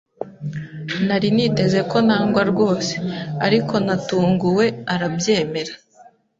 Nari 1.07 1.29
niteze 1.35 1.79
ko 1.91 1.97
nangwa 2.07 2.41
rwose, 2.51 2.93
ariko 3.45 3.73
natunguwe 3.85 4.65
arabyemera. 4.93 5.73